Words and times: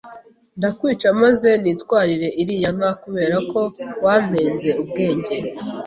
ndakwica 0.57 1.07
maze 1.21 1.49
nitwarire 1.61 2.27
iriya 2.41 2.69
nka 2.77 2.91
kubera 3.01 3.35
ko 3.51 3.59
wampenze 4.03 4.69
ubwenge 4.81 5.35